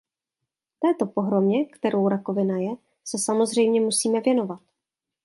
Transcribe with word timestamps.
Této 0.79 1.05
pohromě, 1.05 1.65
kterou 1.65 2.07
rakovina 2.09 2.57
je, 2.57 2.75
se 3.05 3.17
samozřejmě 3.19 3.81
musíme 3.81 4.21
věnovat. 4.21 4.61